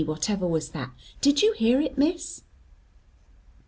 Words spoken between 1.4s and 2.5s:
you hear it, Miss?"